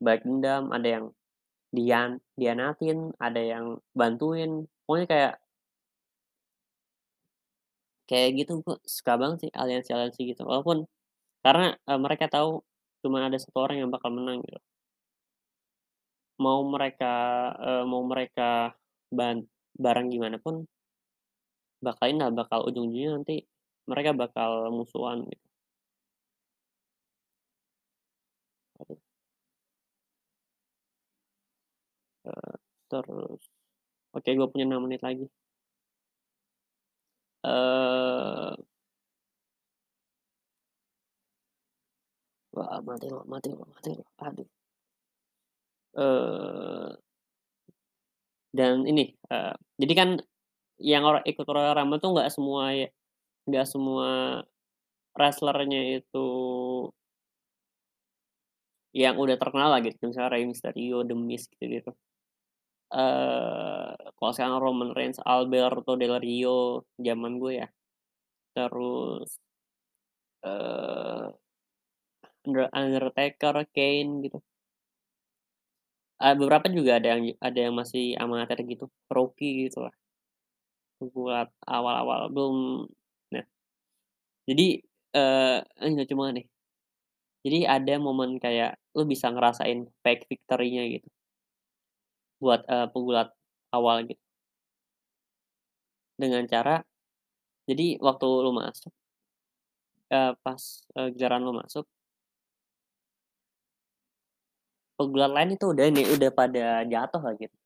baik 0.00 0.24
dendam, 0.24 0.72
ada 0.72 0.88
yang 0.88 1.06
dian 1.70 2.18
dianatin, 2.34 3.12
ada 3.20 3.40
yang 3.40 3.78
bantuin, 3.94 4.66
pokoknya 4.88 5.06
kayak 5.06 5.32
kayak 8.10 8.30
gitu 8.38 8.52
gue 8.66 8.76
suka 8.96 9.12
banget 9.20 9.38
sih 9.48 9.50
aliansi-aliansi 9.60 10.20
gitu, 10.30 10.42
walaupun 10.50 10.78
karena, 11.44 11.66
uh, 11.90 12.00
mereka 12.04 12.26
tahu 12.34 12.50
cuma 13.02 13.18
ada 13.28 13.38
satu 13.44 13.58
orang 13.66 13.78
yang 13.82 13.90
bakal 13.94 14.10
menang 14.16 14.38
gitu. 14.46 14.60
Mau 16.44 16.60
mereka, 16.74 17.06
uh, 17.66 17.84
mau 17.90 18.02
mereka 18.12 18.74
ban 19.18 19.36
bareng 19.84 20.06
gimana 20.14 20.36
pun 20.44 20.54
bakal 21.86 22.06
ini 22.12 22.20
bakal 22.40 22.60
ujung-ujungnya 22.68 23.10
nanti 23.16 23.34
mereka 23.90 24.10
bakal 24.22 24.50
musuhan 24.76 25.18
gitu. 25.30 25.46
terus 32.90 33.40
oke 34.16 34.30
gue 34.38 34.48
punya 34.52 34.64
6 34.68 34.82
menit 34.86 35.00
lagi 35.06 35.24
uh, 37.44 38.52
wah 42.54 42.78
mati 42.86 43.06
lo 43.14 43.20
mati 43.32 43.48
lo 43.54 43.64
mati 43.72 43.90
lo 43.98 44.04
aduh. 44.26 44.48
Uh, 45.90 46.94
dan 48.54 48.86
ini 48.86 49.14
uh, 49.30 49.54
jadi 49.80 49.94
kan 49.94 50.10
yang 50.78 51.02
orang 51.06 51.22
ikut 51.26 51.46
Royal 51.46 51.76
Rumble 51.76 52.00
tuh 52.02 52.10
nggak 52.14 52.30
semua 52.30 52.72
ya 52.74 52.88
nggak 53.48 53.66
semua 53.66 54.08
wrestlernya 55.18 56.00
itu 56.00 56.26
yang 58.90 59.14
udah 59.18 59.36
terkenal 59.38 59.70
lah 59.70 59.80
gitu. 59.82 59.96
Misalnya 60.02 60.30
Rey 60.34 60.44
Mysterio, 60.46 61.06
The 61.06 61.14
Miz 61.14 61.46
gitu-gitu. 61.46 61.94
Uh, 62.90 63.89
kalau 64.20 64.32
sekarang 64.36 64.60
Roman 64.60 64.90
Reigns, 64.92 65.16
Alberto 65.24 65.96
Del 65.96 66.20
Rio 66.20 66.84
zaman 67.00 67.40
gue 67.40 67.52
ya. 67.64 67.68
Terus 68.52 69.40
uh, 70.44 71.32
Undertaker, 72.44 73.64
Kane 73.72 74.12
gitu. 74.28 74.38
Uh, 76.20 76.36
beberapa 76.36 76.68
juga 76.68 77.00
ada 77.00 77.16
yang 77.16 77.32
ada 77.40 77.58
yang 77.64 77.74
masih 77.80 78.12
amatir 78.20 78.60
gitu, 78.68 78.92
Rocky 79.08 79.64
gitu 79.64 79.88
lah. 79.88 79.94
Buat 81.00 81.48
awal-awal 81.64 82.28
belum 82.28 82.56
nah, 83.32 83.44
jadi, 84.44 84.84
ini 85.80 85.94
lucu 85.96 86.12
banget 86.12 86.34
nih. 86.44 86.46
Jadi 87.40 87.58
ada 87.64 87.94
momen 87.96 88.36
kayak 88.36 88.76
lu 88.92 89.08
bisa 89.08 89.32
ngerasain 89.32 89.88
fake 90.04 90.28
victory-nya 90.28 90.84
gitu. 90.92 91.08
Buat, 92.40 92.68
eee, 92.68 92.86
pegulat 92.92 93.32
awal 93.74 94.04
gitu. 94.08 94.16
Dengan 96.18 96.42
cara 96.50 96.82
jadi 97.70 97.98
waktu 98.02 98.26
lu 98.44 98.52
masuk 98.56 98.92
eee, 100.10 100.34
pas, 100.42 100.62
eee, 100.98 101.08
giliran 101.14 101.42
lu 101.46 101.52
masuk 101.60 101.84
pegulat 104.98 105.30
lain 105.36 105.50
itu 105.58 105.64
udah 105.74 105.84
ini, 105.90 106.02
udah 106.14 106.30
pada 106.38 106.64
jatuh 106.92 107.22
lah 107.26 107.34
gitu. 107.42 107.56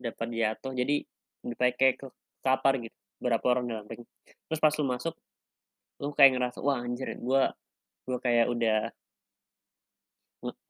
Udah 0.00 0.12
pada 0.12 0.34
jatuh, 0.34 0.72
jadi 0.76 0.94
kayak 1.56 1.96
ke 2.00 2.06
kapar 2.44 2.74
gitu, 2.84 2.96
berapa 3.22 3.44
orang 3.48 3.64
dalam 3.70 3.84
ring. 3.88 4.04
Terus 4.48 4.60
pas 4.60 4.74
lu 4.76 4.84
masuk, 4.88 5.14
lu 6.02 6.10
kayak 6.16 6.32
ngerasa, 6.38 6.58
"Wah 6.64 6.80
anjir 6.84 7.08
gua 7.20 7.52
gua 8.08 8.18
kayak 8.22 8.46
udah" 8.52 8.92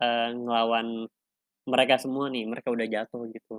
eee, 0.02 0.28
ngelawan 0.42 0.86
mereka 1.72 1.96
semua 2.04 2.26
nih, 2.34 2.44
mereka 2.52 2.68
udah 2.76 2.86
jatuh 2.94 3.22
gitu. 3.34 3.54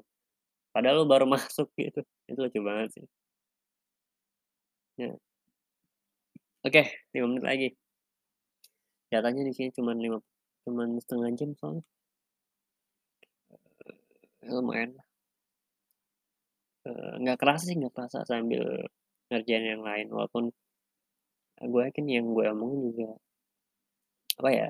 Padahal 0.78 0.98
lu 1.02 1.06
baru 1.10 1.26
masuk 1.36 1.74
gitu, 1.82 2.02
itu 2.30 2.38
lucu 2.46 2.62
banget 2.62 2.90
sih. 3.02 3.06
Ya. 4.98 5.18
Oke, 6.66 6.82
5 7.14 7.28
menit 7.30 7.44
lagi. 7.44 7.68
Katanya 9.12 9.42
di 9.48 9.54
sini 9.58 9.70
cuman 9.78 9.98
lima 10.04 10.18
cuman 10.64 10.88
1/2 11.04 11.34
jam 11.40 11.50
soalnya. 11.60 11.84
Eee, 14.42 14.50
lumayan. 14.56 14.92
Eee, 16.88 17.12
nggak 17.22 17.38
kerasa 17.42 17.64
sih, 17.68 17.76
nggak 17.80 17.94
kerasa 17.96 18.20
sambil 18.32 18.64
ngerjain 19.30 19.66
yang 19.72 19.82
lain, 19.90 20.08
walaupun 20.16 20.44
eee, 21.62 21.68
gue 21.72 21.82
yakin 21.88 22.06
yang 22.16 22.26
gue 22.36 22.46
omongin 22.54 22.80
juga 22.88 23.06
apa 24.38 24.50
ya 24.54 24.68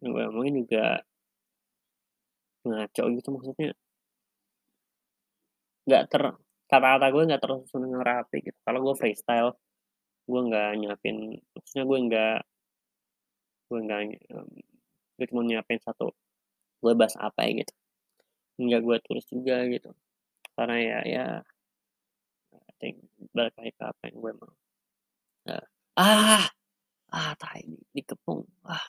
yang 0.00 0.10
gue 0.16 0.24
omongin 0.32 0.54
juga 0.64 0.84
ngaco 2.68 3.02
gitu 3.16 3.28
maksudnya 3.34 3.72
nggak 5.88 6.02
ter 6.12 6.22
kata-kata 6.70 7.06
gue 7.14 7.22
nggak 7.28 7.42
tersusun 7.42 7.80
dengan 7.88 8.02
rapi 8.04 8.36
gitu. 8.46 8.58
Kalau 8.62 8.78
gue 8.84 8.94
freestyle, 9.00 9.50
gue 10.28 10.40
nggak 10.48 10.68
nyiapin 10.80 11.16
maksudnya 11.56 11.84
gue 11.88 11.98
nggak 12.08 12.36
gue 13.70 13.78
nggak, 13.86 14.00
mmm, 14.34 14.50
gue 15.18 15.26
cuma 15.30 15.42
nyiapin 15.46 15.78
satu, 15.82 16.10
gue 16.82 16.92
bahas 16.98 17.16
apa 17.20 17.46
ya 17.46 17.62
gitu. 17.64 17.72
Nggak 18.62 18.80
gue 18.86 18.96
tulis 19.06 19.26
juga 19.30 19.56
gitu. 19.70 19.90
Karena 20.56 20.76
ya 20.80 20.98
ya 21.08 21.24
I 22.68 22.72
think 22.80 22.96
balik 23.36 23.54
lagi 23.58 23.72
ke 23.78 23.84
apa 23.86 24.02
yang 24.10 24.16
gue 24.22 24.32
mau. 24.40 24.52
Eee, 25.48 25.64
ah! 25.98 26.46
Ah, 27.12 27.32
tai 27.40 27.62
di 27.66 27.78
dikepung, 27.96 28.42
ah. 28.66 28.84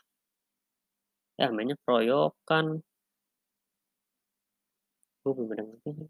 Ya 1.40 1.48
namanya 1.52 1.76
keroyokan. 1.84 2.84
Gue 5.22 5.34
bener-bener 5.38 5.66
ngerti 5.70 5.90
nih. 5.98 6.10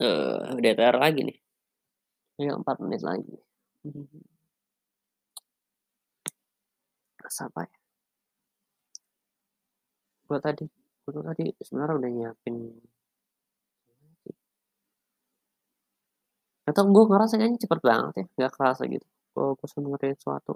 Eee, 0.00 0.56
DTR 0.62 0.96
lagi 1.04 1.20
nih. 1.28 1.38
Tinggal 2.36 2.56
4 2.62 2.76
menit 2.82 3.02
lagi. 3.02 3.34
Apa 7.28 7.60
ya? 7.66 7.70
Gue 10.28 10.38
tadi 10.44 10.64
gue 11.08 11.22
tadi 11.24 11.44
sebenarnya 11.64 11.94
udah 12.00 12.10
nyiapin 12.12 12.54
tahu 16.76 16.86
gue 16.94 17.04
ngerasa 17.10 17.34
kayaknya 17.40 17.58
cepet 17.64 17.80
banget 17.88 18.12
ya, 18.20 18.24
nggak 18.36 18.52
kerasa 18.56 18.82
gitu, 18.92 19.06
fokus 19.34 19.70
sama 19.72 19.86
ngerjain 19.92 20.16
sesuatu. 20.20 20.52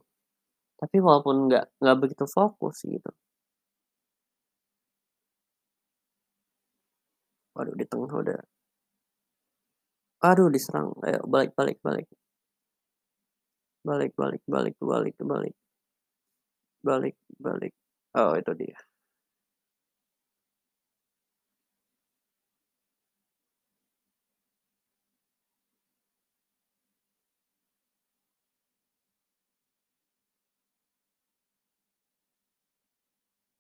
Tapi 0.83 0.97
walaupun 0.99 1.37
nggak 1.47 1.65
nggak 1.79 1.97
begitu 2.03 2.25
fokus 2.27 2.77
gitu. 2.83 3.11
Waduh 7.57 7.75
di 7.81 7.85
tengah 7.91 8.11
udah 8.23 8.39
Aduh 10.23 10.49
diserang, 10.55 10.95
ayo 11.07 11.19
balik 11.27 11.51
balik 11.59 11.79
balik. 11.87 12.07
Balik 13.89 14.13
balik 14.21 14.43
balik 14.47 14.75
balik 14.79 15.17
balik. 15.31 15.55
Balik 16.87 17.17
balik. 17.43 17.73
Oh 18.15 18.35
itu 18.39 18.53
dia. 18.55 18.79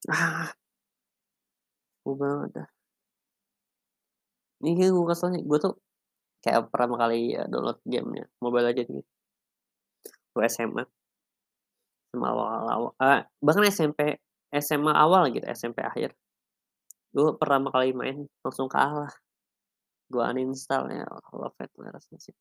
Ah. 0.08 0.54
Sebel 2.06 2.18
banget 2.18 2.50
dah. 2.58 2.66
Ini 4.60 4.70
gue 4.92 5.04
kesel 5.08 5.28
nih, 5.32 5.42
gue 5.48 5.58
tuh 5.64 5.72
kayak 6.44 6.70
pertama 6.72 6.96
kali, 7.02 7.34
download 7.52 7.78
game-nya 7.86 8.24
Mobile 8.44 8.66
Legends 8.70 8.90
ini 8.92 9.02
waktu 10.36 10.48
SMA. 10.48 10.84
SMA 12.14 12.28
awal-awal 12.28 12.92
eee, 13.00 13.20
bahkan 13.40 13.64
SMP 13.72 14.00
SMA 14.52 14.92
awal 14.92 15.32
gitu, 15.32 15.48
SMP 15.48 15.80
akhir. 15.80 16.12
Dulu 17.12 17.36
pertama 17.40 17.68
kali 17.72 17.92
main 17.96 18.28
langsung 18.44 18.68
kalah. 18.72 19.12
Gue 20.12 20.22
uninstall 20.24 20.88
ya 20.92 21.04
Allah, 21.08 21.50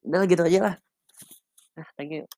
Udah 0.07 0.21
gitu 0.29 0.43
aja 0.47 0.59
lah. 0.71 0.75
Ah, 1.79 1.87
thank 1.97 2.11
you. 2.13 2.27